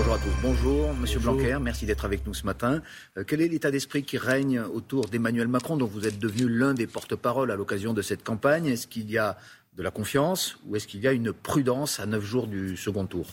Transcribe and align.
Bonjour 0.00 0.14
à 0.14 0.18
tous. 0.18 0.32
Bonjour, 0.40 0.94
Monsieur 0.94 1.20
Blanquer. 1.20 1.58
Merci 1.60 1.84
d'être 1.84 2.06
avec 2.06 2.26
nous 2.26 2.32
ce 2.32 2.46
matin. 2.46 2.80
Euh, 3.18 3.24
quel 3.26 3.42
est 3.42 3.48
l'état 3.48 3.70
d'esprit 3.70 4.02
qui 4.02 4.16
règne 4.16 4.58
autour 4.58 5.08
d'Emmanuel 5.08 5.46
Macron, 5.46 5.76
dont 5.76 5.84
vous 5.84 6.06
êtes 6.06 6.18
devenu 6.18 6.48
l'un 6.48 6.72
des 6.72 6.86
porte-parole 6.86 7.50
à 7.50 7.54
l'occasion 7.54 7.92
de 7.92 8.00
cette 8.00 8.24
campagne? 8.24 8.64
Est-ce 8.64 8.86
qu'il 8.86 9.10
y 9.10 9.18
a 9.18 9.36
de 9.76 9.82
la 9.82 9.90
confiance 9.90 10.56
ou 10.64 10.74
est-ce 10.74 10.86
qu'il 10.86 11.00
y 11.00 11.06
a 11.06 11.12
une 11.12 11.34
prudence 11.34 12.00
à 12.00 12.06
neuf 12.06 12.24
jours 12.24 12.46
du 12.46 12.78
second 12.78 13.04
tour? 13.04 13.26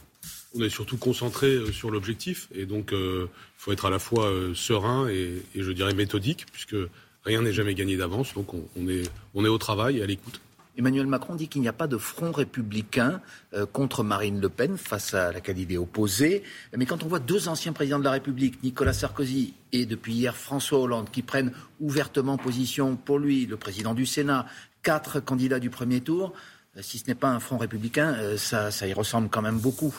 On 0.56 0.62
est 0.62 0.68
surtout 0.68 0.98
concentré 0.98 1.48
euh, 1.48 1.72
sur 1.72 1.90
l'objectif 1.90 2.50
et 2.54 2.66
donc 2.66 2.90
il 2.92 2.98
euh, 2.98 3.30
faut 3.56 3.72
être 3.72 3.86
à 3.86 3.90
la 3.90 4.00
fois 4.00 4.30
serein 4.54 5.08
et, 5.08 5.42
je 5.56 5.72
dirais 5.72 5.94
méthodique 5.94 6.48
puisque 6.52 6.76
rien 7.24 7.44
n'est 7.44 7.54
jamais 7.54 7.76
gagné 7.76 7.96
d'avance. 7.96 8.34
Donc 8.34 8.54
on, 8.54 8.90
est, 8.90 9.10
on 9.36 9.46
est 9.46 9.50
au 9.50 9.58
travail 9.58 10.00
et 10.00 10.04
à 10.04 10.06
l'écoute. 10.06 10.42
Emmanuel 10.78 11.08
Macron 11.08 11.34
dit 11.34 11.48
qu'il 11.48 11.62
n'y 11.62 11.68
a 11.68 11.74
pas 11.74 11.88
de 11.88 11.98
front 11.98 12.32
républicain 12.32 13.20
euh, 13.54 13.66
contre 13.66 14.04
Marine 14.04 14.40
Le 14.40 14.48
Pen 14.48 14.78
face 14.78 15.16
à 15.16 15.32
la 15.32 15.42
qualité 15.42 15.78
opposée. 15.78 16.44
Mais 16.76 16.86
quand 16.86 17.04
on 17.04 17.08
voit 17.08 17.20
deux 17.20 17.48
anciens 17.48 17.74
présidents 17.74 17.98
de 17.98 18.04
la 18.04 18.12
République, 18.12 18.62
Nicolas 18.62 18.94
Sarkozy 18.94 19.56
et 19.72 19.88
depuis 19.88 20.14
hier 20.14 20.38
François 20.38 20.80
Hollande, 20.80 21.10
qui 21.12 21.24
prennent 21.24 21.52
ouvertement 21.80 22.38
position 22.38 22.96
pour 22.96 23.18
lui, 23.18 23.48
le 23.48 23.58
président 23.58 23.96
du 23.96 24.06
Sénat, 24.06 24.46
quatre 24.84 25.20
candidats 25.20 25.60
du 25.60 25.72
premier 25.72 26.02
tour, 26.02 26.34
euh, 26.78 26.82
si 26.84 27.00
ce 27.00 27.08
n'est 27.08 27.16
pas 27.16 27.30
un 27.30 27.40
front 27.40 27.58
républicain, 27.58 28.14
euh, 28.14 28.38
ça, 28.38 28.70
y 28.88 28.94
ressemble 28.94 29.30
quand 29.30 29.42
même 29.42 29.58
beaucoup. 29.58 29.96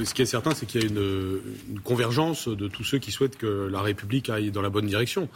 ce 0.00 0.14
qui 0.14 0.22
est 0.22 0.26
certain, 0.26 0.54
c'est 0.54 0.66
qu'il 0.66 0.80
y 0.80 0.84
a 0.84 0.88
une, 0.88 1.80
convergence 1.82 2.46
de 2.46 2.68
tous 2.68 2.84
ceux 2.84 2.98
qui 2.98 3.10
souhaitent 3.10 3.36
que 3.36 3.68
la 3.68 3.82
République 3.82 4.30
aille 4.30 4.52
dans 4.52 4.62
la 4.62 4.70
bonne 4.70 4.86
direction. 4.86 5.28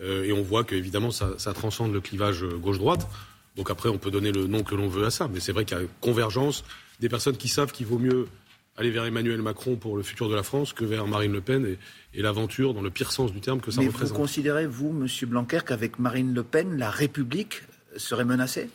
et 0.00 0.30
on 0.30 0.42
voit 0.42 0.62
qu'évidemment, 0.62 1.10
ça, 1.10 1.30
ça 1.38 1.54
transcende 1.54 1.94
le 1.94 2.02
clivage 2.02 2.44
gauche-droite. 2.44 3.08
Donc 3.56 3.70
après, 3.70 3.88
on 3.88 3.98
peut 3.98 4.10
donner 4.10 4.32
le 4.32 4.46
nom 4.46 4.62
que 4.62 4.74
l'on 4.74 4.88
veut 4.88 5.06
à 5.06 5.10
ça, 5.10 5.28
mais 5.32 5.40
c'est 5.40 5.52
vrai 5.52 5.64
qu'il 5.64 5.78
y 5.78 5.80
a 5.80 5.84
convergence 6.00 6.64
des 7.00 7.08
personnes 7.08 7.36
qui 7.36 7.48
savent 7.48 7.72
qu'il 7.72 7.86
vaut 7.86 7.98
mieux 7.98 8.26
aller 8.76 8.90
vers 8.90 9.04
Emmanuel 9.06 9.40
Macron 9.40 9.76
pour 9.76 9.96
le 9.96 10.02
futur 10.02 10.28
de 10.28 10.34
la 10.34 10.42
France 10.42 10.72
que 10.72 10.84
vers 10.84 11.06
Marine 11.06 11.32
Le 11.32 11.40
Pen 11.40 11.76
et, 12.14 12.22
l'aventure, 12.22 12.74
dans 12.74 12.82
le 12.82 12.90
pire 12.90 13.12
sens 13.12 13.32
du 13.32 13.40
terme, 13.40 13.60
que 13.60 13.70
ça 13.70 13.80
représente. 13.80 14.08
Vous 14.08 14.14
considérez, 14.14 14.66
vous, 14.66 14.92
Monsieur 14.92 15.26
Blanquer, 15.26 15.60
qu'avec 15.66 15.98
Marine 15.98 16.34
Le 16.34 16.42
Pen, 16.42 16.76
la 16.76 16.90
République 16.90 17.62
serait 17.96 18.24
menacée? 18.24 18.68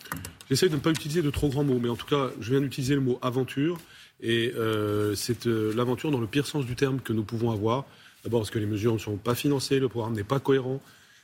J'essaie 0.50 0.70
de 0.70 0.76
ne 0.76 0.80
pas 0.80 0.90
utiliser 0.90 1.22
de 1.22 1.30
trop 1.30 1.50
grands 1.50 1.64
mots, 1.64 1.80
mais 1.80 1.90
en 1.90 1.96
tout 1.96 2.08
cas, 2.08 2.32
je 2.40 2.52
viens 2.52 2.62
d'utiliser 2.62 2.96
le 2.96 3.02
mot 3.02 3.20
aventure, 3.22 3.78
et 4.22 4.54
euh, 4.56 5.16
c'est 5.16 5.48
euh, 5.48 5.74
l'aventure 5.76 6.12
dans 6.12 6.20
le 6.20 6.28
pire 6.28 6.48
sens 6.48 6.66
du 6.66 6.76
terme 6.76 7.00
que 7.00 7.14
nous 7.14 7.24
pouvons 7.24 7.52
avoir. 7.52 7.86
D'abord 8.24 8.42
parce 8.42 8.52
que 8.52 8.60
les 8.60 8.68
mesures 8.68 8.94
ne 8.94 9.00
sont 9.00 9.18
pas 9.18 9.36
financées, 9.36 9.80
le 9.80 9.90
programme 9.90 10.14
n'est 10.14 10.24
pas 10.24 10.40
cohérent, 10.40 10.82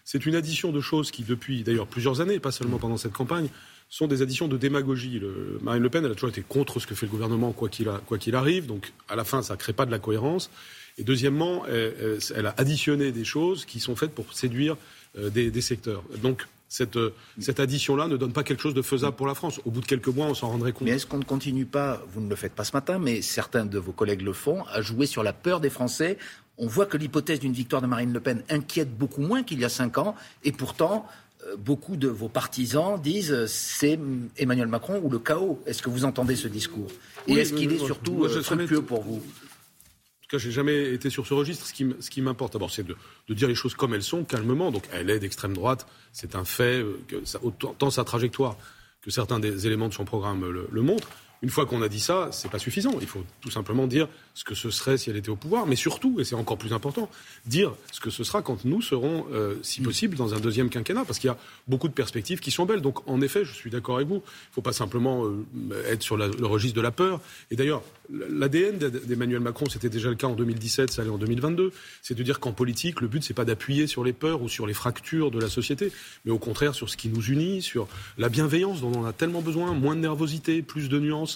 c'est 0.10 0.26
une 0.26 0.36
addition 0.36 0.72
de 0.72 0.80
choses 0.80 1.12
qui, 1.12 1.24
depuis 1.24 1.64
d'ailleurs 1.64 1.86
plusieurs 1.86 2.22
années, 2.22 2.40
pas 2.40 2.54
seulement 2.54 2.78
pendant 2.78 2.96
cette 2.96 3.12
campagne, 3.12 3.50
sont 3.90 4.08
des 4.08 4.22
additions 4.22 4.48
de 4.48 4.56
démagogie. 4.56 5.22
Marine 5.62 5.84
Le 5.84 5.90
Pen, 5.90 6.06
elle 6.06 6.12
a 6.12 6.14
toujours 6.14 6.30
été 6.30 6.46
contre 6.48 6.80
ce 6.80 6.88
que 6.88 6.96
fait 6.96 7.08
le 7.08 7.12
gouvernement, 7.12 7.52
quoi 7.52 7.68
qu'il 7.68 8.36
arrive. 8.36 8.68
Donc, 8.68 8.94
à 9.10 9.18
la 9.18 9.26
fin, 9.26 9.42
ça 9.42 9.56
ne 9.56 9.60
crée 9.60 9.74
pas 9.74 9.86
de 9.86 9.92
la 9.92 10.00
cohérence. 10.00 10.50
Et 10.98 11.04
deuxièmement, 11.04 11.66
elle, 11.66 12.46
a 12.46 12.56
additionné 12.56 13.12
des 13.12 13.26
choses 13.26 13.66
qui 13.66 13.82
sont 13.82 13.98
faites 13.98 14.12
pour 14.12 14.34
séduire 14.34 14.78
euh, 15.18 15.30
des, 15.30 15.62
secteurs. 15.62 16.04
Donc, 16.22 16.48
cette, 16.70 16.98
cette 17.38 17.60
addition-là 17.60 18.08
ne 18.08 18.16
donne 18.16 18.32
pas 18.32 18.44
quelque 18.44 18.62
chose 18.62 18.74
de 18.74 18.82
faisable 18.82 19.18
pour 19.18 19.28
la 19.28 19.36
France. 19.36 19.60
Au 19.66 19.72
bout 19.72 19.82
de 19.82 19.88
quelques 19.88 20.08
mois, 20.08 20.28
on 20.28 20.34
s'en 20.34 20.48
rendrait 20.48 20.72
compte. 20.72 20.84
Mais 20.84 20.92
est-ce 20.92 21.06
qu'on 21.06 21.20
ne 21.20 21.26
continue 21.26 21.66
pas, 21.66 22.02
vous 22.14 22.22
ne 22.22 22.30
le 22.30 22.36
faites 22.38 22.54
pas 22.54 22.64
ce 22.64 22.72
matin, 22.72 22.98
mais 22.98 23.22
certains 23.22 23.66
de 23.66 23.78
vos 23.78 23.92
collègues 23.92 24.22
le 24.22 24.32
font, 24.32 24.64
à 24.72 24.82
jouer 24.82 25.06
sur 25.06 25.22
la 25.22 25.34
peur 25.34 25.60
des 25.60 25.70
Français 25.70 26.18
on 26.58 26.68
voit 26.68 26.86
que 26.86 26.98
l'hypothèse 26.98 27.40
d'une 27.40 27.54
victoire 27.54 27.82
de 27.82 27.88
Marine 27.88 28.14
Le 28.14 28.20
Pen 28.20 28.44
inquiète 28.50 28.96
beaucoup 28.96 29.22
moins 29.22 29.44
qu'il 29.44 29.60
y 29.60 29.66
a 29.66 29.70
cinq 29.70 29.98
ans, 29.98 30.16
et 30.44 30.52
pourtant, 30.52 31.08
euh, 31.46 31.56
beaucoup 31.56 31.96
de 31.96 32.08
vos 32.08 32.30
partisans 32.30 33.00
disent 33.00 33.32
euh, 33.32 33.46
c'est 33.48 34.00
Emmanuel 34.38 34.68
Macron 34.68 35.00
ou 35.04 35.10
le 35.10 35.20
chaos. 35.20 35.62
Est-ce 35.66 35.82
que 35.82 35.90
vous 35.90 36.06
entendez 36.06 36.36
ce 36.36 36.48
discours? 36.48 36.88
Et 37.28 37.34
est-ce 37.34 37.54
qu'il 37.54 37.72
est 37.72 37.78
surtout 37.78 38.26
euh, 38.26 38.42
fructueux 38.42 38.82
pour 38.82 39.04
vous? 39.04 39.18
En 39.18 40.30
tout 40.30 40.36
cas, 40.36 40.38
j'ai 40.40 40.52
jamais 40.52 40.94
été 40.94 41.10
sur 41.10 41.26
ce 41.26 41.34
registre. 41.34 41.66
Ce 41.66 42.10
qui, 42.10 42.22
m'importe 42.22 42.54
d'abord, 42.54 42.72
c'est 42.72 42.86
de, 42.86 42.96
dire 43.34 43.48
les 43.48 43.56
choses 43.56 43.76
comme 43.76 43.94
elles 43.94 44.04
sont, 44.04 44.24
calmement. 44.26 44.72
Donc, 44.72 44.84
elle 44.92 45.10
est 45.10 45.20
d'extrême 45.20 45.54
droite, 45.54 45.88
c'est 46.12 46.36
un 46.36 46.44
fait. 46.44 46.84
Que 47.08 47.24
ça, 47.24 47.40
autant 47.44 47.90
sa 47.90 48.04
trajectoire 48.04 48.58
que 49.02 49.10
certains 49.10 49.40
des 49.40 49.68
éléments 49.68 49.88
de 49.88 49.94
son 49.94 50.04
programme 50.04 50.44
le 50.50 50.82
montrent. 50.82 51.10
Une 51.42 51.50
fois 51.50 51.66
qu'on 51.66 51.82
a 51.82 51.90
dit 51.90 52.00
ça, 52.00 52.30
c'est 52.32 52.50
pas 52.50 52.60
suffisant. 52.60 52.98
Il 53.00 53.08
faut 53.08 53.24
tout 53.42 53.52
simplement 53.52 53.86
dire 53.86 54.08
ce 54.34 54.44
que 54.44 54.56
ce 54.56 54.70
serait 54.70 54.98
si 54.98 55.10
elle 55.10 55.18
était 55.18 55.30
au 55.30 55.36
pouvoir, 55.36 55.68
mais 55.68 55.76
surtout, 55.76 56.20
et 56.20 56.24
c'est 56.24 56.36
encore 56.36 56.58
plus 56.58 56.74
important, 56.74 57.10
dire 57.46 57.74
ce 57.92 58.00
que 58.00 58.10
ce 58.10 58.24
sera 58.24 58.42
quand 58.42 58.66
nous 58.66 58.82
serons, 58.82 59.26
euh, 59.32 59.56
si 59.62 59.82
possible, 59.82 60.16
dans 60.16 60.34
un 60.34 60.40
deuxième 60.40 60.70
quinquennat, 60.70 61.06
parce 61.06 61.20
qu'il 61.20 61.28
y 61.28 61.32
a 61.32 61.38
beaucoup 61.68 61.88
de 61.88 61.94
perspectives 61.94 62.40
qui 62.40 62.52
sont 62.52 62.66
belles. 62.66 62.82
Donc, 62.82 63.08
en 63.08 63.22
effet, 63.22 63.46
je 63.46 63.54
suis 63.54 63.70
d'accord 63.70 63.98
avec 63.98 64.08
vous. 64.08 64.16
Il 64.16 64.18
ne 64.50 64.54
faut 64.54 64.62
pas 64.62 64.74
simplement 64.74 65.26
euh, 65.26 65.46
être 65.88 66.02
sur 66.02 66.18
le 66.18 66.46
registre 66.46 66.76
de 66.76 66.82
la 66.82 66.92
peur. 66.92 67.22
Et 67.52 67.56
d'ailleurs, 67.56 67.84
l'ADN 68.10 68.78
d'Emmanuel 68.78 69.40
Macron, 69.42 69.68
c'était 69.70 69.90
déjà 69.90 70.10
le 70.10 70.16
cas 70.16 70.28
en 70.28 70.36
2017, 70.36 70.92
ça 70.92 71.02
allait 71.02 71.12
en 71.12 71.18
2022. 71.18 71.72
C'est 72.02 72.16
de 72.16 72.24
dire 72.24 72.40
qu'en 72.40 72.52
politique, 72.52 73.02
le 73.02 73.08
but, 73.08 73.24
c'est 73.24 73.34
pas 73.34 73.46
d'appuyer 73.46 73.88
sur 73.88 74.04
les 74.04 74.14
peurs 74.14 74.42
ou 74.42 74.50
sur 74.50 74.66
les 74.66 74.74
fractures 74.74 75.32
de 75.32 75.40
la 75.40 75.50
société, 75.50 75.92
mais 76.26 76.32
au 76.32 76.40
contraire 76.40 76.74
sur 76.74 76.90
ce 76.90 76.98
qui 76.98 77.10
nous 77.10 77.24
unit, 77.24 77.62
sur 77.62 77.88
la 78.18 78.30
bienveillance 78.30 78.82
dont 78.82 78.92
on 78.96 79.06
a 79.06 79.14
tellement 79.14 79.42
besoin, 79.42 79.74
moins 79.74 79.96
de 79.96 80.02
nervosité, 80.02 80.62
plus 80.62 80.90
de 80.90 81.00
nuances 81.00 81.27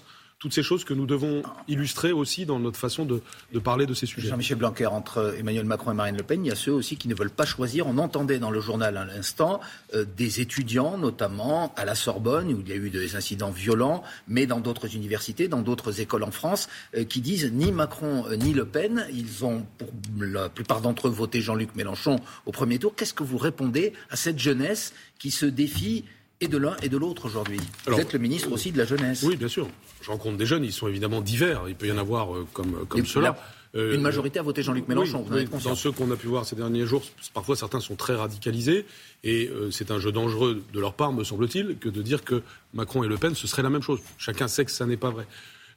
toutes 0.42 0.54
ces 0.54 0.64
choses 0.64 0.84
que 0.84 0.96
nous 0.96 1.06
devons 1.06 1.44
illustrer 1.68 2.12
aussi 2.12 2.48
dans 2.48 2.60
notre 2.60 2.80
façon 2.80 3.06
de, 3.06 3.22
parler 3.60 3.86
de 3.86 3.94
ces 3.94 4.08
sujets. 4.08 4.28
Jean-Michel 4.28 4.58
Blanquer, 4.58 4.88
entre 4.88 5.36
Emmanuel 5.38 5.66
Macron 5.66 5.92
et 5.92 5.94
Marine 5.94 6.18
Le 6.18 6.24
Pen, 6.24 6.44
il 6.44 6.50
y 6.50 6.52
a 6.52 6.56
ceux 6.56 6.72
aussi 6.72 6.98
qui 6.98 7.08
ne 7.08 7.14
veulent 7.14 7.30
pas 7.30 7.46
choisir. 7.46 7.86
On 7.86 8.00
entendait 8.00 8.40
dans 8.40 8.50
le 8.50 8.60
journal 8.60 8.98
à 8.98 9.06
l'instant 9.06 9.62
euh, 9.94 10.04
des 10.18 10.42
étudiants, 10.42 10.98
notamment 10.98 11.72
à 11.78 11.86
la 11.86 11.94
Sorbonne, 11.94 12.52
où 12.52 12.60
il 12.60 12.70
y 12.70 12.72
a 12.72 12.76
eu 12.76 12.90
des 12.90 13.16
incidents 13.16 13.52
violents, 13.52 14.02
mais 14.28 14.48
dans 14.48 14.60
d'autres 14.60 14.96
universités, 14.96 15.48
dans 15.48 15.62
d'autres 15.62 16.02
écoles 16.02 16.24
en 16.24 16.32
France, 16.32 16.70
euh, 16.98 17.04
qui 17.04 17.22
disent 17.22 17.52
ni 17.54 17.72
Macron 17.72 18.26
euh, 18.28 18.36
ni 18.36 18.54
Le 18.54 18.66
Pen. 18.66 19.06
Ils 19.14 19.46
ont, 19.46 19.64
pour 19.78 19.90
la 20.20 20.50
plupart 20.50 20.82
d'entre 20.82 21.08
eux, 21.08 21.12
voté 21.12 21.40
Jean-Luc 21.40 21.76
Mélenchon 21.76 22.16
au 22.48 22.52
premier 22.52 22.80
tour. 22.80 22.96
Qu'est-ce 22.96 23.14
que 23.14 23.24
vous 23.24 23.38
répondez 23.38 23.94
à 24.10 24.16
cette 24.16 24.40
jeunesse 24.40 24.96
qui 25.20 25.30
se 25.30 25.46
défie 25.46 26.04
et 26.42 26.48
de 26.48 26.58
l'un 26.58 26.76
et 26.82 26.90
de 26.90 26.98
l'autre 26.98 27.26
aujourd'hui. 27.26 27.60
Vous 27.86 28.00
êtes 28.00 28.14
le 28.14 28.20
ministre 28.20 28.52
aussi 28.52 28.72
de 28.72 28.78
la 28.78 28.86
jeunesse. 28.86 29.24
Oui, 29.24 29.38
bien 29.38 29.48
sûr. 29.48 29.70
Je 30.02 30.10
rencontre 30.10 30.38
des 30.38 30.46
jeunes, 30.46 30.64
ils 30.64 30.74
sont 30.74 30.88
évidemment 30.88 31.22
divers. 31.22 31.64
Il 31.68 31.76
peut 31.76 31.88
y 31.88 31.92
en 31.92 31.98
avoir 31.98 32.36
euh, 32.36 32.48
comme, 32.54 32.86
comme 32.88 33.06
cela. 33.06 33.38
Euh, 33.74 33.96
une 33.96 34.02
majorité 34.02 34.40
a 34.40 34.42
voté 34.42 34.64
Jean-Luc 34.64 34.88
Mélenchon. 34.90 35.26
Oui, 35.32 35.48
dans 35.64 35.76
ceux 35.76 35.92
qu'on 35.92 36.12
a 36.12 36.18
pu 36.18 36.28
voir 36.28 36.46
ces 36.46 36.58
derniers 36.58 36.86
jours, 36.86 37.04
parfois 37.34 37.56
certains 37.56 37.80
sont 37.80 37.96
très 37.96 38.16
radicalisés 38.16 38.86
et 39.24 39.48
euh, 39.48 39.72
c'est 39.72 39.92
un 39.92 40.00
jeu 40.00 40.12
dangereux 40.12 40.62
de 40.74 40.80
leur 40.80 40.94
part, 40.94 41.14
me 41.14 41.24
semble-t-il, 41.24 41.78
que 41.78 41.88
de 41.88 42.02
dire 42.02 42.26
que 42.26 42.42
Macron 42.74 43.04
et 43.04 43.08
Le 43.08 43.18
Pen 43.18 43.34
ce 43.34 43.48
serait 43.48 43.64
la 43.64 43.70
même 43.70 43.82
chose. 43.82 44.00
Chacun 44.18 44.50
sait 44.50 44.66
que 44.66 44.72
ça 44.72 44.86
n'est 44.86 44.98
pas 44.98 45.10
vrai. 45.10 45.26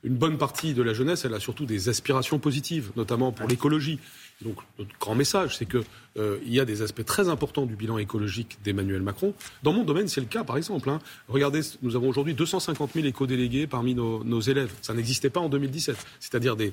Une 0.03 0.17
bonne 0.17 0.39
partie 0.39 0.75
de 0.75 0.83
la 0.83 0.93
jeunesse, 0.93 1.25
elle 1.25 1.35
a 1.35 1.41
surtout 1.41 1.67
des 1.67 1.89
aspirations 1.89 2.39
positives, 2.39 2.91
notamment 2.97 3.33
pour 3.33 3.49
l'écologie. 3.49 4.01
Donc 4.43 4.57
notre 4.79 4.91
grand 4.99 5.15
message, 5.15 5.57
c'est 5.57 5.67
qu'il 5.67 5.83
euh, 6.17 6.39
y 6.47 6.61
a 6.61 6.65
des 6.65 6.83
aspects 6.83 7.05
très 7.05 7.29
importants 7.29 7.67
du 7.67 7.77
bilan 7.77 7.99
écologique 7.99 8.59
d'Emmanuel 8.65 9.03
Macron. 9.03 9.35
Dans 9.63 9.73
mon 9.73 9.85
domaine, 9.85 10.09
c'est 10.09 10.21
le 10.21 10.27
cas, 10.27 10.45
par 10.45 10.57
exemple. 10.57 10.89
Hein. 10.91 11.01
Regardez, 11.29 11.61
nous 11.83 11.97
avons 11.97 12.09
aujourd'hui 12.09 12.35
250 12.35 12.91
000 12.95 13.07
éco-délégués 13.07 13.67
parmi 13.67 13.95
nos, 13.95 14.41
élèves. 14.41 14.73
Ça 14.83 14.95
n'existait 14.95 15.31
pas 15.31 15.41
en 15.41 15.49
2017. 15.49 15.97
C'est-à-dire 16.21 16.57
des, 16.57 16.73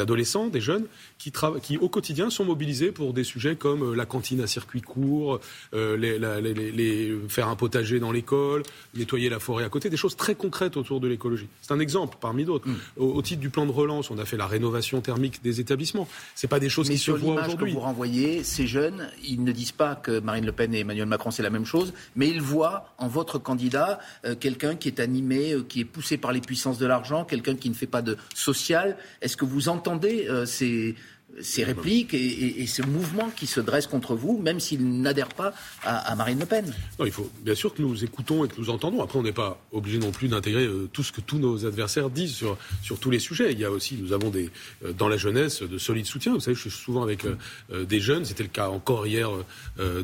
adolescents, 0.00 0.48
des 0.48 0.60
jeunes 0.60 0.86
qui, 1.18 1.32
qui, 1.62 1.78
au 1.78 1.88
quotidien, 1.88 2.30
sont 2.30 2.44
mobilisés 2.44 2.92
pour 2.92 3.12
des 3.12 3.24
sujets 3.24 3.56
comme 3.56 3.82
euh, 3.82 3.94
la 3.94 4.06
cantine 4.06 4.40
à 4.40 4.46
circuit 4.46 4.80
court, 4.80 5.40
euh, 5.74 5.96
les, 5.96 7.18
faire 7.28 7.48
un 7.48 7.56
potager 7.56 8.00
dans 8.00 8.12
l'école, 8.12 8.62
nettoyer 8.94 9.28
la 9.28 9.38
forêt 9.38 9.64
à 9.64 9.68
côté, 9.68 9.90
des 9.90 9.96
choses 9.96 10.16
très 10.16 10.34
concrètes 10.34 10.76
autour 10.76 11.00
de 11.00 11.08
l'écologie. 11.08 11.48
C'est 11.60 11.72
un 11.72 11.80
exemple 11.80 12.18
parmi 12.20 12.44
d'autres. 12.44 12.68
Mm. 12.68 12.76
Au, 12.96 13.22
titre 13.22 13.40
du 13.40 13.50
plan 13.50 13.66
de 13.66 13.72
relance, 13.72 14.10
on 14.10 14.18
a 14.18 14.24
fait 14.24 14.36
la 14.36 14.46
rénovation 14.46 15.00
thermique 15.00 15.42
des 15.42 15.60
établissements. 15.60 16.08
C'est 16.34 16.48
pas 16.48 16.60
des 16.60 16.68
choses 16.68 16.88
qui 16.88 16.98
sur 16.98 17.16
l'image 17.16 17.56
que 17.56 17.64
vous 17.64 17.80
renvoyez, 17.80 18.42
ces 18.44 18.66
jeunes, 18.66 18.81
ils 19.22 19.42
ne 19.42 19.52
disent 19.52 19.72
pas 19.72 19.94
que 19.94 20.20
Marine 20.20 20.46
Le 20.46 20.52
Pen 20.52 20.74
et 20.74 20.80
Emmanuel 20.80 21.06
Macron 21.06 21.30
c'est 21.30 21.42
la 21.42 21.50
même 21.50 21.64
chose, 21.64 21.92
mais 22.16 22.28
ils 22.28 22.40
voient 22.40 22.94
en 22.98 23.08
votre 23.08 23.38
candidat 23.38 23.98
euh, 24.24 24.34
quelqu'un 24.34 24.76
qui 24.76 24.88
est 24.88 25.00
animé, 25.00 25.52
euh, 25.52 25.62
qui 25.62 25.80
est 25.80 25.84
poussé 25.84 26.16
par 26.16 26.32
les 26.32 26.40
puissances 26.40 26.78
de 26.78 26.86
l'argent, 26.86 27.24
quelqu'un 27.24 27.56
qui 27.56 27.68
ne 27.68 27.74
fait 27.74 27.86
pas 27.86 28.02
de 28.02 28.16
social. 28.34 28.96
Est-ce 29.20 29.36
que 29.36 29.44
vous 29.44 29.68
entendez 29.68 30.26
euh, 30.28 30.46
ces, 30.46 30.94
ces 31.40 31.64
répliques 31.64 32.14
et, 32.14 32.66
ce 32.66 32.82
mouvement 32.82 33.30
qui 33.34 33.46
se 33.46 33.60
dresse 33.60 33.86
contre 33.86 34.14
vous, 34.14 34.38
même 34.38 34.60
s'il 34.60 35.00
n'adhère 35.00 35.28
pas 35.28 35.52
à, 35.84 36.14
Marine 36.14 36.38
Le 36.38 36.46
Pen. 36.46 36.72
Non, 36.98 37.06
il 37.06 37.12
faut 37.12 37.30
bien 37.42 37.54
sûr 37.54 37.74
que 37.74 37.82
nous 37.82 38.04
écoutons 38.04 38.44
et 38.44 38.48
que 38.48 38.54
nous 38.58 38.70
entendons. 38.70 39.02
Après, 39.02 39.18
on 39.18 39.22
n'est 39.22 39.32
pas 39.32 39.60
obligé 39.72 39.98
non 39.98 40.10
plus 40.10 40.28
d'intégrer 40.28 40.64
euh, 40.64 40.88
tout 40.92 41.02
ce 41.02 41.12
que 41.12 41.20
tous 41.20 41.38
nos 41.38 41.66
adversaires 41.66 42.10
disent 42.10 42.34
sur, 42.34 42.56
sur 42.82 42.98
tous 42.98 43.10
les 43.10 43.18
sujets. 43.18 43.52
Il 43.52 43.58
y 43.58 43.64
a 43.64 43.70
aussi, 43.70 43.96
nous 43.96 44.12
avons 44.12 44.30
des, 44.30 44.50
euh, 44.84 44.92
dans 44.92 45.08
la 45.08 45.16
jeunesse 45.16 45.62
de 45.62 45.78
solides 45.78 46.06
soutiens. 46.06 46.34
Vous 46.34 46.40
savez, 46.40 46.54
je 46.54 46.60
suis 46.60 46.70
souvent 46.70 47.02
avec 47.02 47.24
euh, 47.24 47.84
des 47.84 48.00
jeunes. 48.00 48.24
C'était 48.24 48.42
le 48.42 48.48
cas 48.48 48.68
encore 48.68 49.06
hier 49.06 49.30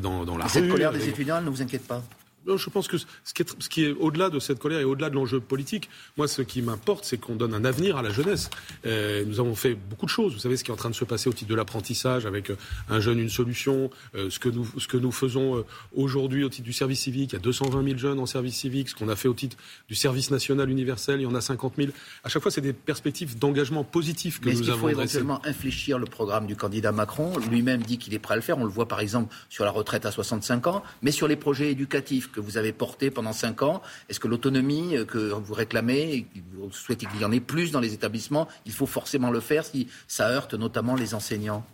dans, 0.01 0.25
dans 0.25 0.37
la 0.37 0.47
Cette 0.47 0.69
colère 0.69 0.91
des 0.91 1.07
étudiants, 1.07 1.37
elle 1.37 1.45
ne 1.45 1.49
vous 1.49 1.61
inquiète 1.61 1.87
pas? 1.87 2.03
Je 2.57 2.69
pense 2.69 2.87
que 2.87 2.97
ce 2.97 3.33
qui 3.33 3.41
est, 3.41 3.61
ce 3.61 3.69
qui 3.69 3.85
est 3.85 3.91
au-delà 3.91 4.29
de 4.29 4.39
cette 4.39 4.59
colère 4.59 4.79
et 4.79 4.83
au-delà 4.83 5.09
de 5.09 5.15
l'enjeu 5.15 5.39
politique, 5.39 5.89
moi, 6.17 6.27
ce 6.27 6.41
qui 6.41 6.61
m'importe, 6.61 7.05
c'est 7.05 7.17
qu'on 7.17 7.35
donne 7.35 7.53
un 7.53 7.65
avenir 7.65 7.97
à 7.97 8.01
la 8.01 8.09
jeunesse. 8.09 8.49
Euh, 8.85 9.23
nous 9.25 9.39
avons 9.39 9.55
fait 9.55 9.75
beaucoup 9.75 10.05
de 10.05 10.11
choses. 10.11 10.33
Vous 10.33 10.39
savez 10.39 10.57
ce 10.57 10.63
qui 10.63 10.71
est 10.71 10.73
en 10.73 10.77
train 10.77 10.89
de 10.89 10.95
se 10.95 11.05
passer 11.05 11.29
au 11.29 11.33
titre 11.33 11.49
de 11.49 11.55
l'apprentissage 11.55 12.25
avec 12.25 12.49
euh, 12.49 12.55
un 12.89 12.99
jeune, 12.99 13.19
une 13.19 13.29
solution. 13.29 13.89
Euh, 14.15 14.29
ce, 14.29 14.39
que 14.39 14.49
nous, 14.49 14.67
ce 14.77 14.87
que 14.87 14.97
nous 14.97 15.11
faisons 15.11 15.63
aujourd'hui 15.95 16.43
au 16.43 16.49
titre 16.49 16.65
du 16.65 16.73
service 16.73 17.01
civique, 17.01 17.31
il 17.31 17.35
y 17.35 17.37
a 17.37 17.41
220 17.41 17.83
000 17.83 17.97
jeunes 17.97 18.19
en 18.19 18.25
service 18.25 18.55
civique. 18.55 18.89
Ce 18.89 18.95
qu'on 18.95 19.09
a 19.09 19.15
fait 19.15 19.27
au 19.27 19.33
titre 19.33 19.57
du 19.87 19.95
service 19.95 20.31
national 20.31 20.69
universel, 20.69 21.19
il 21.19 21.23
y 21.23 21.25
en 21.25 21.35
a 21.35 21.41
50 21.41 21.73
000. 21.77 21.89
À 22.23 22.29
chaque 22.29 22.41
fois, 22.41 22.51
c'est 22.51 22.61
des 22.61 22.73
perspectives 22.73 23.37
d'engagement 23.37 23.83
positif 23.83 24.39
que 24.39 24.45
Mais 24.45 24.53
nous 24.53 24.61
est-ce 24.61 24.71
avons 24.71 24.87
qu'il 24.87 24.95
faut 24.95 25.01
éventuellement 25.01 25.45
infléchir 25.45 25.99
le 25.99 26.05
programme 26.05 26.47
du 26.47 26.55
candidat 26.55 26.91
Macron? 26.91 27.37
Lui-même 27.49 27.81
dit 27.81 27.97
qu'il 27.97 28.13
est 28.13 28.19
prêt 28.19 28.33
à 28.33 28.37
le 28.37 28.41
faire. 28.41 28.57
On 28.57 28.63
le 28.63 28.69
voit 28.69 28.87
par 28.87 28.99
exemple 28.99 29.33
sur 29.49 29.65
la 29.65 29.71
retraite 29.71 30.05
à 30.05 30.11
65 30.11 30.67
ans, 30.67 30.83
mais 31.01 31.11
sur 31.11 31.27
les 31.27 31.35
projets 31.35 31.71
éducatifs 31.71 32.31
que 32.31 32.38
vous 32.39 32.57
avez 32.57 32.71
portés 32.71 33.11
pendant 33.11 33.33
5 33.33 33.61
ans. 33.63 33.81
Est-ce 34.09 34.19
que 34.19 34.27
l'autonomie 34.27 34.97
euh, 34.97 35.05
que 35.05 35.17
vous 35.17 35.53
réclamez, 35.53 36.25
que 36.33 36.39
vous 36.57 36.71
souhaitez 36.71 37.05
qu'il 37.05 37.21
y 37.21 37.25
en 37.25 37.31
ait 37.31 37.39
plus 37.39 37.71
dans 37.71 37.79
les 37.79 37.93
établissements, 37.93 38.47
il 38.65 38.71
faut 38.71 38.85
forcément 38.85 39.31
le 39.31 39.39
faire 39.39 39.65
si 39.65 39.87
ça 40.07 40.29
heurte 40.29 40.53
notamment 40.53 40.95
les 40.95 41.13
enseignants 41.13 41.65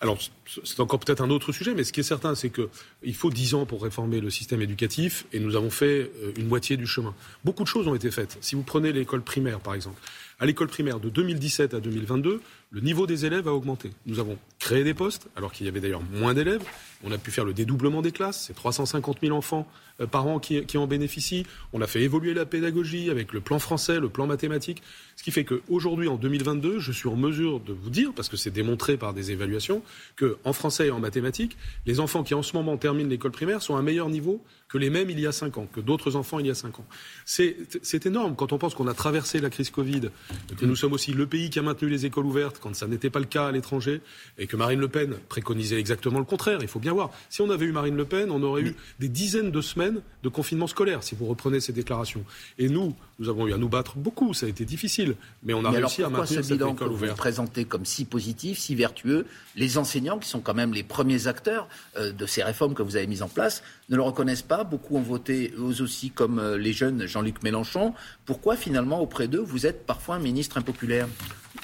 Alors, 0.00 0.18
c'est 0.64 0.80
encore 0.80 1.00
peut-être 1.00 1.22
un 1.22 1.30
autre 1.30 1.52
sujet, 1.52 1.74
mais 1.74 1.84
ce 1.84 1.92
qui 1.92 2.00
est 2.00 2.04
certain, 2.04 2.34
c'est 2.34 2.50
qu'il 2.50 3.14
faut 3.14 3.30
dix 3.30 3.54
ans 3.54 3.66
pour 3.66 3.82
réformer 3.82 4.20
le 4.20 4.30
système 4.30 4.62
éducatif, 4.62 5.26
et 5.32 5.40
nous 5.40 5.56
avons 5.56 5.70
fait 5.70 6.10
euh, 6.22 6.32
une 6.36 6.48
moitié 6.48 6.76
du 6.76 6.86
chemin. 6.86 7.14
Beaucoup 7.44 7.62
de 7.62 7.68
choses 7.68 7.88
ont 7.88 7.94
été 7.94 8.10
faites. 8.10 8.38
Si 8.40 8.54
vous 8.54 8.62
prenez 8.62 8.92
l'école 8.92 9.22
primaire, 9.22 9.60
par 9.60 9.74
exemple, 9.74 10.00
à 10.40 10.46
l'école 10.46 10.68
primaire 10.68 11.00
de 11.00 11.08
2017 11.08 11.74
à 11.74 11.80
2022, 11.80 12.40
le 12.70 12.80
niveau 12.80 13.06
des 13.06 13.24
élèves 13.24 13.48
a 13.48 13.54
augmenté. 13.54 13.90
Nous 14.04 14.18
avons 14.18 14.36
créé 14.58 14.84
des 14.84 14.92
postes, 14.92 15.28
alors 15.36 15.52
qu'il 15.52 15.64
y 15.64 15.68
avait 15.70 15.80
d'ailleurs 15.80 16.02
moins 16.12 16.34
d'élèves. 16.34 16.62
On 17.02 17.12
a 17.12 17.18
pu 17.18 17.30
faire 17.30 17.44
le 17.44 17.54
dédoublement 17.54 18.02
des 18.02 18.12
classes. 18.12 18.44
C'est 18.46 18.54
350 18.54 19.18
000 19.22 19.34
enfants 19.34 19.66
euh, 20.00 20.06
par 20.06 20.26
an 20.26 20.38
qui, 20.38 20.76
en 20.76 20.86
bénéficient. 20.86 21.46
On 21.72 21.80
a 21.80 21.86
fait 21.86 22.02
évoluer 22.02 22.34
la 22.34 22.44
pédagogie 22.44 23.08
avec 23.08 23.32
le 23.32 23.40
plan 23.40 23.58
français, 23.58 24.00
le 24.00 24.10
plan 24.10 24.26
mathématique. 24.26 24.82
Ce 25.16 25.22
qui 25.22 25.30
fait 25.30 25.44
qu'aujourd'hui, 25.44 26.08
en 26.08 26.16
2022, 26.16 26.78
je 26.78 26.92
suis 26.92 27.08
en 27.08 27.16
mesure 27.16 27.60
de 27.60 27.72
vous 27.72 27.88
dire, 27.88 28.12
parce 28.14 28.28
que 28.28 28.36
c'est 28.36 28.50
démontré 28.50 28.98
par 28.98 29.14
des 29.14 29.30
évaluations, 29.30 29.82
qu'en 30.18 30.52
français 30.52 30.88
et 30.88 30.90
en 30.90 31.00
mathématiques, 31.00 31.56
les 31.86 32.00
enfants 32.00 32.22
qui 32.22 32.34
en 32.34 32.42
ce 32.42 32.54
moment 32.54 32.76
terminent 32.76 33.08
l'école 33.08 33.32
primaire 33.32 33.62
sont 33.62 33.76
à 33.76 33.78
un 33.78 33.82
meilleur 33.82 34.10
niveau 34.10 34.42
que 34.68 34.76
les 34.76 34.90
mêmes 34.90 35.08
il 35.08 35.18
y 35.18 35.26
a 35.26 35.32
cinq 35.32 35.56
ans, 35.56 35.66
que 35.72 35.80
d'autres 35.80 36.16
enfants 36.16 36.38
il 36.38 36.46
y 36.46 36.50
a 36.50 36.54
cinq 36.54 36.78
ans. 36.78 36.84
C'est 37.24 37.56
c'est 37.82 38.04
énorme 38.04 38.36
quand 38.36 38.52
on 38.52 38.58
pense 38.58 38.74
qu'on 38.74 38.86
a 38.86 38.94
traversé 38.94 39.40
la 39.40 39.48
crise 39.48 39.70
Covid, 39.70 40.10
que 40.58 40.66
nous 40.66 40.76
sommes 40.76 40.92
aussi 40.92 41.12
le 41.12 41.26
pays 41.26 41.48
qui 41.48 41.58
a 41.58 41.62
maintenu 41.62 41.88
les 41.88 42.04
écoles 42.04 42.26
ouvertes 42.26 42.57
quand 42.60 42.74
ça 42.74 42.86
n'était 42.86 43.10
pas 43.10 43.18
le 43.20 43.26
cas 43.26 43.46
à 43.46 43.52
l'étranger, 43.52 44.00
et 44.38 44.46
que 44.46 44.56
Marine 44.56 44.80
Le 44.80 44.88
Pen 44.88 45.14
préconisait 45.28 45.78
exactement 45.78 46.18
le 46.18 46.24
contraire. 46.24 46.58
Il 46.62 46.68
faut 46.68 46.80
bien 46.80 46.92
voir. 46.92 47.10
Si 47.30 47.40
on 47.42 47.50
avait 47.50 47.66
eu 47.66 47.72
Marine 47.72 47.96
Le 47.96 48.04
Pen, 48.04 48.30
on 48.30 48.42
aurait 48.42 48.62
eu 48.62 48.76
des 48.98 49.08
dizaines 49.08 49.50
de 49.50 49.60
semaines 49.60 50.00
de 50.22 50.28
confinement 50.28 50.66
scolaire, 50.66 51.02
si 51.02 51.14
vous 51.14 51.26
reprenez 51.26 51.60
ces 51.60 51.72
déclarations. 51.72 52.24
Et 52.58 52.68
nous, 52.68 52.94
nous 53.18 53.28
avons 53.28 53.46
eu 53.46 53.52
à 53.52 53.56
nous 53.56 53.68
battre 53.68 53.96
beaucoup. 53.96 54.34
Ça 54.34 54.46
a 54.46 54.48
été 54.48 54.64
difficile, 54.64 55.14
mais 55.42 55.54
on 55.54 55.64
a 55.64 55.70
Mais 55.70 55.76
alors 55.76 55.90
réussi 55.90 56.02
à 56.02 56.06
pourquoi 56.06 56.26
ce 56.26 56.34
maintenir 56.34 56.48
cette 56.48 56.58
bilan 56.58 56.74
école 56.74 56.88
vous 56.88 56.94
ouverte. 56.94 57.16
présentez 57.16 57.64
comme 57.64 57.84
si 57.84 58.04
positif, 58.04 58.58
si 58.58 58.74
vertueux, 58.74 59.26
les 59.56 59.78
enseignants, 59.78 60.18
qui 60.18 60.28
sont 60.28 60.40
quand 60.40 60.54
même 60.54 60.72
les 60.72 60.82
premiers 60.82 61.26
acteurs 61.26 61.68
euh, 61.96 62.12
de 62.12 62.26
ces 62.26 62.42
réformes 62.42 62.74
que 62.74 62.82
vous 62.82 62.96
avez 62.96 63.06
mises 63.06 63.22
en 63.22 63.28
place, 63.28 63.62
ne 63.88 63.96
le 63.96 64.02
reconnaissent 64.02 64.42
pas? 64.42 64.64
Beaucoup 64.64 64.96
ont 64.96 65.02
voté 65.02 65.52
eux 65.58 65.82
aussi 65.82 66.10
comme 66.10 66.38
euh, 66.38 66.56
les 66.56 66.72
jeunes 66.72 67.06
Jean-Luc 67.06 67.42
Mélenchon. 67.42 67.94
Pourquoi 68.24 68.56
finalement 68.56 69.00
auprès 69.00 69.28
d'eux 69.28 69.40
vous 69.40 69.66
êtes 69.66 69.86
parfois 69.86 70.16
un 70.16 70.20
ministre 70.20 70.58
impopulaire? 70.58 71.08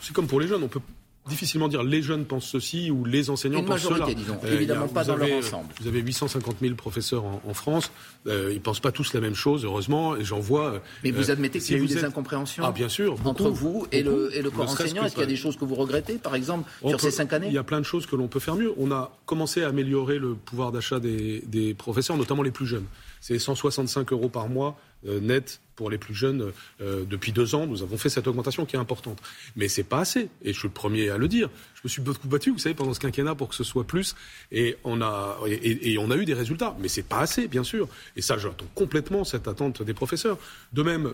C'est 0.07 0.13
comme 0.13 0.27
pour 0.27 0.41
les 0.41 0.47
jeunes, 0.47 0.63
on 0.63 0.69
peut 0.69 0.81
difficilement 1.27 1.69
dire 1.69 1.83
les 1.83 2.03
jeunes 2.03 2.27
pensent 2.27 2.45
ceci 2.45 2.91
ou 2.91 3.07
les 3.07 3.31
enseignants 3.31 3.61
Une 3.61 3.65
pensent 3.65 3.85
majorité, 3.85 4.13
cela. 4.13 4.15
disons, 4.15 4.39
a- 4.43 4.49
évidemment 4.53 4.89
pas 4.89 5.05
dans 5.05 5.17
leur 5.17 5.33
ensemble. 5.33 5.69
Vous 5.81 5.89
avez 5.89 6.01
850 6.01 6.57
000 6.61 6.75
professeurs 6.75 7.25
en, 7.25 7.41
en 7.49 7.55
France, 7.55 7.91
euh, 8.27 8.51
ils 8.53 8.61
pensent 8.61 8.81
pas 8.81 8.93
tous 8.93 9.15
la 9.15 9.21
même 9.21 9.35
chose, 9.35 9.65
heureusement, 9.65 10.17
et 10.17 10.25
j'en 10.25 10.39
vois. 10.41 10.83
Mais 11.03 11.13
vous 11.13 11.31
euh, 11.31 11.33
admettez 11.33 11.61
si 11.61 11.69
qu'il 11.69 11.77
y 11.79 11.81
a 11.81 11.83
eu 11.85 11.87
des 11.87 12.05
incompréhensions 12.05 12.63
Ah 12.67 12.73
bien 12.73 12.91
sûr, 12.91 13.15
beaucoup, 13.15 13.29
entre 13.31 13.49
vous 13.49 13.87
et 13.91 14.03
beaucoup. 14.03 14.17
le, 14.19 14.37
et 14.37 14.43
le 14.43 14.51
corps 14.51 14.67
Ne 14.67 14.71
enseignant 14.71 15.05
Est-ce 15.05 15.15
qu'il 15.15 15.23
y 15.23 15.27
a 15.27 15.29
des 15.29 15.37
choses 15.37 15.57
que 15.57 15.65
vous 15.65 15.77
regrettez, 15.77 16.19
par 16.19 16.35
exemple, 16.35 16.71
on 16.83 16.91
sur 16.91 16.99
peut- 16.99 17.05
ces 17.05 17.11
cinq 17.11 17.33
années 17.33 17.47
Il 17.47 17.55
y 17.55 17.59
a 17.59 17.65
plein 17.65 17.81
de 17.81 17.87
choses 17.87 18.05
que 18.05 18.17
l'on 18.17 18.29
peut 18.29 18.39
faire 18.41 18.57
mieux. 18.57 18.75
On 18.77 18.91
a 18.93 19.17
commencé 19.25 19.63
à 19.63 19.69
améliorer 19.69 20.19
le 20.19 20.35
pouvoir 20.35 20.73
d'achat 20.73 21.01
des, 21.01 21.43
des 21.47 21.73
professeurs, 21.73 22.19
notamment 22.19 22.43
les 22.43 22.51
plus 22.51 22.67
jeunes. 22.67 22.85
C'est 23.23 23.39
165 23.39 24.13
euros 24.13 24.29
par 24.29 24.51
mois 24.51 24.77
euh, 24.77 24.94
net 25.05 25.61
pour 25.77 25.91
les 25.91 25.99
plus 25.99 26.15
jeunes 26.15 26.53
euh, 26.81 27.05
depuis 27.05 27.33
deux 27.33 27.55
ans. 27.55 27.67
Nous 27.67 27.83
avons 27.83 27.97
fait 27.97 28.09
cette 28.09 28.27
augmentation 28.27 28.65
qui 28.65 28.77
est 28.77 28.79
importante. 28.79 29.21
Mais 29.57 29.69
c'est 29.69 29.83
pas 29.83 29.99
assez. 30.01 30.29
Et 30.43 30.53
je 30.53 30.59
suis 30.59 30.69
le 30.69 30.75
premier 30.75 31.11
à 31.11 31.19
le 31.19 31.29
dire. 31.29 31.51
Je 31.75 31.81
me 31.85 31.89
suis 31.89 32.03
beaucoup 32.03 32.29
battu, 32.29 32.51
vous 32.51 32.59
savez, 32.59 32.75
pendant 32.75 32.95
ce 32.95 33.01
quinquennat 33.01 33.35
pour 33.35 33.49
que 33.49 33.55
ce 33.55 33.65
soit 33.65 33.85
plus. 33.85 34.15
Et 34.53 34.77
on 34.85 35.01
a, 35.01 35.39
et, 35.47 35.99
on 35.99 36.11
a 36.11 36.17
eu 36.17 36.25
des 36.25 36.35
résultats. 36.35 36.77
Mais 36.81 36.89
c'est 36.89 37.03
pas 37.03 37.19
assez, 37.19 37.49
bien 37.49 37.65
sûr. 37.65 37.89
Et 38.17 38.23
ça, 38.23 38.39
j'attends 38.39 38.67
complètement 38.75 39.25
cette 39.25 39.49
attente 39.49 39.83
des 39.83 39.95
professeurs. 39.95 40.39
De 40.73 40.83
même, 40.83 41.13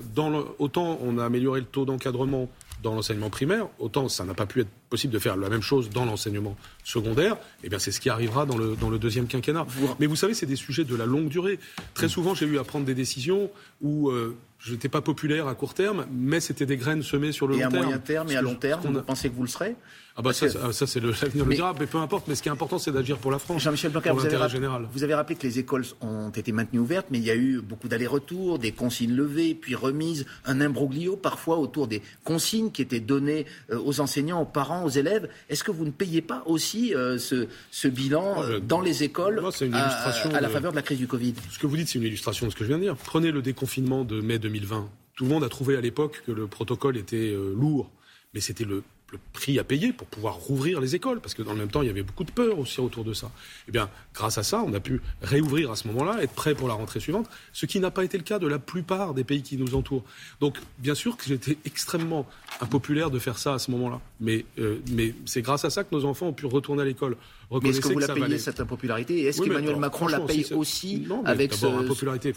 autant 0.59 0.99
on 1.03 1.19
a 1.19 1.25
amélioré 1.25 1.61
le 1.61 1.67
taux 1.67 1.85
d'encadrement 1.85 2.51
dans 2.83 2.95
l'enseignement 2.95 3.29
primaire, 3.29 3.69
autant 3.79 4.09
ça 4.09 4.25
n'a 4.25 4.33
pas 4.33 4.47
pu 4.47 4.61
être 4.61 4.71
possible 4.91 5.13
de 5.13 5.19
faire 5.19 5.37
la 5.37 5.49
même 5.49 5.63
chose 5.63 5.89
dans 5.89 6.05
l'enseignement 6.05 6.57
secondaire. 6.85 7.37
Eh 7.65 7.69
bien, 7.69 7.79
c'est 7.79 7.93
ce 7.93 8.01
qui 8.01 8.11
arrivera 8.11 8.45
dans 8.45 8.59
le, 8.59 8.77
dans 8.77 8.91
le 8.91 8.99
deuxième 8.99 9.27
quinquennat. 9.29 9.67
Mais 10.01 10.07
vous 10.07 10.17
savez, 10.17 10.35
c'est 10.35 10.47
des 10.47 10.57
sujets 10.57 10.85
de 10.85 10.97
la 10.97 11.07
longue 11.07 11.29
durée. 11.29 11.59
Très 11.95 12.09
souvent, 12.09 12.35
j'ai 12.35 12.47
eu 12.47 12.59
à 12.59 12.65
prendre 12.65 12.85
des 12.85 12.95
décisions 12.95 13.51
où 13.81 14.11
euh, 14.11 14.37
je 14.59 14.73
n'étais 14.73 14.89
pas 14.91 15.01
populaire 15.01 15.47
à 15.47 15.55
court 15.55 15.73
terme, 15.75 16.07
mais 16.13 16.41
c'était 16.41 16.67
des 16.67 16.77
graines 16.77 17.03
semées 17.03 17.33
sur 17.33 17.47
le 17.47 17.55
Et 17.57 17.61
long 17.61 17.67
à 17.67 17.71
terme. 17.71 17.83
moyen 17.85 17.99
terme 17.99 18.31
et 18.31 18.37
à 18.37 18.43
long 18.43 18.57
terme, 18.57 18.83
qu'on 18.83 18.93
vous 18.93 19.03
pensez 19.03 19.31
que 19.31 19.35
vous 19.37 19.43
le 19.45 19.49
serez 19.49 19.75
Ah 20.17 20.23
bah 20.23 20.31
Parce 20.31 20.39
ça, 20.39 20.47
que- 20.47 20.53
ça, 20.53 20.73
ça, 20.73 20.87
c'est 20.87 21.01
le- 21.01 21.13
l'avenir 21.13 21.45
le 21.45 21.49
Mais- 21.51 21.55
dira, 21.55 21.75
mais 21.79 21.87
peu 21.87 21.97
importe. 21.99 22.27
Mais 22.29 22.35
ce 22.35 22.43
qui 22.43 22.49
est 22.49 22.53
important, 22.53 22.79
c'est 22.79 22.91
d'agir 22.93 23.17
pour 23.17 23.31
la 23.31 23.39
France, 23.39 23.63
Jean-Michel 23.63 23.91
Blanquer, 23.93 24.11
pour 24.11 24.19
vous 24.19 24.27
avez, 24.27 24.33
l'intérêt 24.33 24.43
rappelé, 24.49 24.59
général. 24.61 24.89
vous 24.93 25.05
avez 25.05 25.15
rappelé 25.15 25.37
que 25.37 25.45
les 25.47 25.59
écoles 25.61 25.85
ont 26.03 26.29
été 26.31 26.51
maintenues 26.53 26.81
ouvertes, 26.81 27.07
mais 27.11 27.19
il 27.19 27.25
y 27.25 27.31
a 27.31 27.37
eu 27.37 27.61
beaucoup 27.63 27.89
d'allers-retours, 27.89 28.59
des 28.59 28.73
consignes 28.73 29.15
levées, 29.15 29.55
puis 29.55 29.75
remises, 29.77 30.27
un 30.45 30.61
imbroglio 30.61 31.17
parfois 31.17 31.57
autour 31.59 31.87
des 31.87 32.03
consignes 32.25 32.71
qui 32.71 32.83
étaient 32.83 33.01
données 33.01 33.47
euh, 33.71 33.79
aux 33.83 34.01
enseignants, 34.01 34.43
aux 34.43 34.47
parents, 34.47 34.80
aux 34.85 34.89
élèves. 34.89 35.29
Est-ce 35.49 35.65
que 35.65 35.71
vous 35.71 35.85
ne 35.85 35.91
payez 35.91 36.23
pas 36.23 36.43
aussi 36.47 36.95
euh, 36.95 37.19
ce, 37.19 37.49
ce 37.71 37.89
bilan 37.89 38.43
euh, 38.43 38.61
dans 38.61 38.81
les 38.81 39.03
écoles 39.03 39.43
une 39.61 39.75
à- 39.75 39.81
illustration 39.81 40.35
à, 40.35 40.41
la 40.41 40.49
faveur 40.49 40.73
de 40.73 40.77
la 40.77 40.83
crise 40.83 40.99
du 40.99 41.07
Covid? 41.07 41.35
Ce 41.51 41.59
que 41.59 41.67
vous 41.67 41.77
dites, 41.77 41.89
c'est 41.89 41.99
une 41.99 42.05
illustration 42.05 42.47
de 42.47 42.51
ce 42.53 42.57
que 42.57 42.65
je 42.65 42.69
viens 42.69 42.79
de 42.79 42.83
dire. 42.83 42.97
Prenez 42.97 43.31
le 43.31 43.43
déconfinement 43.43 44.05
de 44.05 44.21
mai 44.21 44.39
2020. 44.39 44.89
Tout 45.17 45.25
le 45.25 45.31
monde 45.31 45.45
a 45.45 45.49
trouvé 45.49 45.77
à 45.77 45.81
l'époque 45.81 46.23
que 46.27 46.33
le 46.33 46.47
protocole 46.47 46.97
était 46.97 47.17
euh, 47.33 47.55
lourd, 47.55 47.91
mais 48.35 48.41
c'était 48.41 48.65
le, 48.65 48.83
le 49.13 49.19
prix 49.33 49.59
à 49.59 49.65
payer 49.65 49.93
pour 49.93 50.07
pouvoir 50.07 50.35
rouvrir 50.35 50.81
les 50.81 50.95
écoles, 50.95 51.21
parce 51.21 51.35
que 51.35 51.43
dans 51.43 51.53
le 51.53 51.59
même 51.59 51.71
temps, 51.71 51.83
il 51.83 51.89
y 51.89 51.91
avait 51.91 52.03
beaucoup 52.03 52.25
de 52.25 52.31
peur 52.31 52.59
aussi 52.59 52.81
autour 52.81 53.05
de 53.05 53.13
ça. 53.13 53.31
Eh 53.69 53.73
bien, 53.73 53.91
grâce 54.15 54.39
à 54.39 54.43
ça, 54.43 54.63
on 54.65 54.73
a 54.75 54.81
pu 54.81 55.01
réouvrir 55.23 55.71
à 55.71 55.77
ce 55.77 55.89
moment-là, 55.89 56.23
être 56.23 56.33
prêt 56.33 56.55
pour 56.55 56.69
la 56.69 56.75
rentrée 56.75 57.01
suivante, 57.01 57.29
ce 57.53 57.67
qui 57.67 57.81
n'a 57.81 57.91
pas 57.91 58.05
été 58.05 58.19
le 58.19 58.25
cas 58.25 58.39
de 58.39 58.47
la 58.47 58.59
plupart 58.59 59.15
des 59.15 59.25
pays 59.25 59.43
qui 59.43 59.57
nous 59.57 59.75
entourent. 59.75 60.05
Donc, 60.41 60.59
bien 60.79 60.95
sûr 60.95 61.17
que 61.17 61.25
j'étais 61.25 61.59
extrêmement 61.65 62.27
impopulaire 62.61 63.11
de 63.11 63.19
faire 63.19 63.39
ça 63.39 63.55
à 63.55 63.59
ce 63.59 63.71
moment-là, 63.73 64.01
mais, 64.21 64.45
euh, 64.59 64.79
mais 64.93 65.15
c'est 65.27 65.43
grâce 65.43 65.65
à 65.65 65.71
ça 65.71 65.85
que 65.85 65.95
nos 65.95 66.05
enfants 66.05 66.29
ont 66.29 66.33
pu 66.33 66.47
retourner 66.47 66.83
à 66.83 66.85
l'école. 66.85 67.17
Mais 67.63 67.71
est-ce 67.71 67.81
que 67.81 67.89
vous 67.89 67.99
la 67.99 68.07
payez, 68.07 68.21
valait- 68.21 68.39
cette 68.39 68.61
impopularité? 68.61 69.19
Et 69.19 69.25
est-ce 69.27 69.41
oui, 69.41 69.49
qu'Emmanuel 69.49 69.77
Macron 69.77 70.07
la 70.07 70.21
paye 70.21 70.47
aussi 70.55 71.05
Non, 71.09 71.23
mais 71.25 71.31
avec 71.31 71.53
ce... 71.53 71.67
impopularité. 71.67 72.33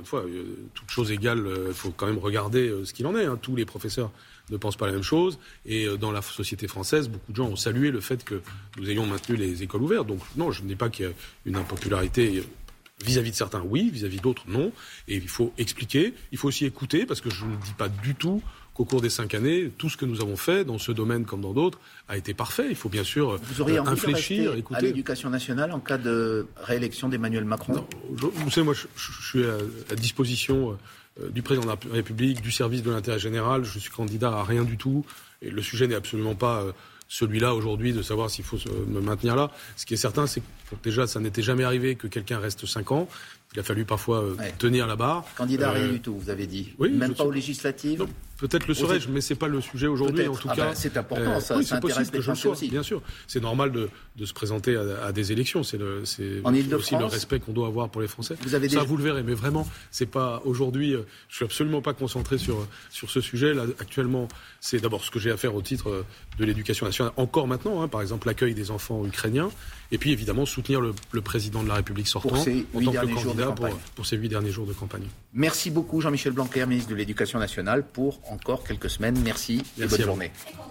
Une 0.00 0.06
fois, 0.06 0.20
euh, 0.24 0.44
toute 0.74 0.90
chose 0.90 1.10
égale, 1.10 1.44
il 1.68 1.74
faut 1.74 1.90
quand 1.90 2.06
même 2.06 2.18
regarder 2.18 2.68
euh, 2.68 2.84
ce 2.84 2.92
qu'il 2.92 3.06
en 3.06 3.16
est. 3.16 3.24
hein. 3.24 3.38
Tous 3.40 3.56
les 3.56 3.64
professeurs 3.64 4.10
ne 4.50 4.56
pensent 4.56 4.76
pas 4.76 4.86
la 4.86 4.92
même 4.92 5.02
chose. 5.02 5.38
Et 5.64 5.86
euh, 5.86 5.96
dans 5.96 6.12
la 6.12 6.22
société 6.22 6.68
française, 6.68 7.08
beaucoup 7.08 7.32
de 7.32 7.36
gens 7.36 7.48
ont 7.48 7.56
salué 7.56 7.90
le 7.90 8.00
fait 8.00 8.24
que 8.24 8.40
nous 8.78 8.88
ayons 8.90 9.06
maintenu 9.06 9.36
les 9.36 9.62
écoles 9.62 9.82
ouvertes. 9.82 10.06
Donc 10.06 10.20
non, 10.36 10.50
je 10.52 10.62
ne 10.62 10.68
dis 10.68 10.76
pas 10.76 10.88
qu'il 10.88 11.06
y 11.06 11.08
a 11.08 11.12
une 11.46 11.56
impopularité. 11.56 12.38
euh, 12.38 12.42
Vis-à-vis 13.04 13.30
de 13.30 13.36
certains, 13.36 13.60
oui, 13.60 13.90
vis-à-vis 13.90 14.20
d'autres, 14.20 14.44
non. 14.48 14.72
Et 15.06 15.16
il 15.16 15.28
faut 15.28 15.52
expliquer, 15.58 16.14
il 16.32 16.38
faut 16.38 16.48
aussi 16.48 16.64
écouter, 16.64 17.04
parce 17.04 17.20
que 17.20 17.28
je 17.28 17.44
ne 17.44 17.54
dis 17.56 17.74
pas 17.76 17.90
du 17.90 18.14
tout 18.14 18.42
qu'au 18.76 18.84
cours 18.84 19.00
des 19.00 19.08
cinq 19.08 19.34
années, 19.34 19.70
tout 19.78 19.88
ce 19.88 19.96
que 19.96 20.04
nous 20.04 20.20
avons 20.20 20.36
fait, 20.36 20.64
dans 20.64 20.78
ce 20.78 20.92
domaine 20.92 21.24
comme 21.24 21.40
dans 21.40 21.54
d'autres, 21.54 21.78
a 22.08 22.16
été 22.18 22.34
parfait. 22.34 22.66
Il 22.68 22.76
faut 22.76 22.90
bien 22.90 23.04
sûr 23.04 23.38
Vous 23.42 23.60
auriez 23.62 23.78
euh, 23.78 23.80
envie 23.80 23.90
de 23.90 23.94
infléchir, 23.94 24.52
à 24.52 24.56
écouter. 24.56 24.82
l'éducation 24.82 25.30
nationale 25.30 25.72
en 25.72 25.80
cas 25.80 25.96
de 25.96 26.46
réélection 26.62 27.08
d'Emmanuel 27.08 27.44
Macron? 27.46 27.72
Non, 27.74 27.86
je- 28.16 28.26
vous 28.26 28.50
savez, 28.50 28.64
moi, 28.66 28.74
je, 28.74 28.86
je 28.96 29.26
suis 29.28 29.44
à, 29.44 29.56
à 29.90 29.94
disposition 29.94 30.76
euh, 31.22 31.30
du 31.30 31.40
président 31.42 31.64
de 31.66 31.70
la 31.88 31.94
République, 31.94 32.42
du 32.42 32.52
service 32.52 32.82
de 32.82 32.90
l'intérêt 32.90 33.18
général. 33.18 33.64
Je 33.64 33.78
suis 33.78 33.90
candidat 33.90 34.28
à 34.30 34.44
rien 34.44 34.64
du 34.64 34.76
tout. 34.76 35.06
Et 35.40 35.50
le 35.50 35.62
sujet 35.62 35.86
n'est 35.86 35.94
absolument 35.94 36.34
pas 36.34 36.60
euh, 36.60 36.72
celui-là 37.08 37.54
aujourd'hui 37.54 37.92
de 37.94 38.02
savoir 38.02 38.28
s'il 38.30 38.44
faut 38.44 38.58
me 38.88 39.00
maintenir 39.00 39.36
là. 39.36 39.50
Ce 39.76 39.86
qui 39.86 39.94
est 39.94 39.96
certain, 39.96 40.26
c'est 40.26 40.40
que 40.40 40.76
déjà, 40.82 41.06
ça 41.06 41.20
n'était 41.20 41.42
jamais 41.42 41.64
arrivé 41.64 41.94
que 41.94 42.08
quelqu'un 42.08 42.38
reste 42.40 42.66
cinq 42.66 42.92
ans. 42.92 43.08
Il 43.54 43.60
a 43.60 43.62
fallu 43.62 43.84
parfois 43.84 44.22
euh, 44.22 44.34
Ouais. 44.34 44.52
tenir 44.58 44.86
la 44.86 44.96
barre. 44.96 45.24
Candidat 45.36 45.70
rien 45.70 45.84
Euh, 45.84 45.92
du 45.92 46.00
tout, 46.00 46.18
vous 46.18 46.28
avez 46.30 46.46
dit. 46.46 46.74
oui, 46.78 46.90
Même 46.90 47.10
pas 47.14 47.22
sais- 47.22 47.28
aux 47.28 47.30
législatives 47.32 48.00
non, 48.00 48.08
Peut-être 48.38 48.66
le 48.68 48.74
serais-je, 48.74 49.08
mais 49.08 49.22
c'est 49.22 49.34
pas 49.34 49.48
le 49.48 49.62
sujet 49.62 49.86
aujourd'hui. 49.86 50.28
En 50.28 50.34
tout 50.34 50.48
Ah 50.50 50.54
cas, 50.54 50.64
bah, 50.66 50.74
c'est 50.74 50.94
important, 50.98 51.40
ça- 51.40 51.56
oui, 51.56 51.64
c'est 51.64 51.80
possible 51.80 52.10
que 52.10 52.20
je 52.20 52.28
le 52.30 52.36
sois, 52.36 52.50
aussi. 52.52 52.68
bien 52.68 52.82
sûr. 52.82 53.00
C'est 53.26 53.40
normal 53.40 53.72
de, 53.72 53.88
de 54.16 54.26
se 54.26 54.34
présenter 54.34 54.76
à, 54.76 55.06
à 55.06 55.12
des 55.12 55.32
élections. 55.32 55.62
C'est 55.62 55.78
aussi 56.74 56.94
le 56.96 57.04
respect 57.06 57.40
qu'on 57.40 57.52
doit 57.52 57.66
avoir 57.68 57.88
pour 57.88 58.02
les 58.02 58.08
Français. 58.08 58.36
Vous 58.42 58.54
avez 58.54 58.68
ça, 58.68 58.82
vous 58.82 58.98
le 58.98 59.02
verrez. 59.04 59.22
Mais 59.22 59.32
vraiment, 59.32 59.66
c'est 59.90 60.04
pas 60.04 60.42
aujourd'hui. 60.44 60.92
euh, 60.94 61.02
Je 61.30 61.36
suis 61.36 61.44
absolument 61.46 61.80
pas 61.80 61.94
concentré 61.94 62.36
sur 62.36 62.66
sur 62.90 63.08
ce 63.10 63.22
sujet. 63.22 63.54
Là, 63.54 63.64
actuellement, 63.80 64.28
c'est 64.60 64.80
d'abord 64.82 65.02
ce 65.02 65.10
que 65.10 65.18
j'ai 65.18 65.30
à 65.30 65.38
faire 65.38 65.54
au 65.54 65.62
titre 65.62 65.88
euh, 65.88 66.04
de 66.38 66.44
l'éducation 66.44 66.84
nationale. 66.84 67.12
Encore 67.16 67.48
maintenant, 67.48 67.80
hein, 67.82 67.88
par 67.88 68.02
exemple, 68.02 68.26
l'accueil 68.26 68.52
des 68.54 68.70
enfants 68.70 69.04
ukrainiens, 69.06 69.50
et 69.92 69.98
puis 69.98 70.12
évidemment 70.12 70.44
soutenir 70.46 70.80
le, 70.82 70.92
le 71.12 71.20
président 71.22 71.62
de 71.62 71.68
la 71.68 71.74
République 71.76 72.08
sortant 72.08 72.28
Pour 72.28 72.38
ces 72.38 72.66
en 72.74 72.80
tant 72.82 72.92
que 72.92 73.06
de 73.06 73.14
candidat 73.36 73.52
pour, 73.52 73.78
pour 73.94 74.06
ces 74.06 74.16
huit 74.16 74.28
derniers 74.28 74.50
jours 74.50 74.66
de 74.66 74.72
campagne. 74.72 75.06
Merci 75.32 75.70
beaucoup 75.70 76.00
Jean-Michel 76.00 76.32
Blanquer, 76.32 76.66
ministre 76.66 76.90
de 76.90 76.96
l'Éducation 76.96 77.38
nationale, 77.38 77.84
pour 77.84 78.20
encore 78.30 78.64
quelques 78.64 78.90
semaines. 78.90 79.18
Merci, 79.22 79.62
et 79.78 79.86
bonne 79.86 80.00
journée. 80.00 80.30